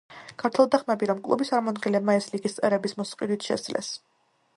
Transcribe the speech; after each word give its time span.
გავრცელდა 0.43 0.77
ხმები, 0.83 1.09
რომ 1.11 1.19
კლუბის 1.27 1.51
წარმომადგენლებმა 1.53 2.15
ეს 2.21 2.29
ლიგის 2.37 2.57
წევრების 2.61 2.97
მოსყიდვით 3.03 3.47
შეძლეს. 3.51 3.93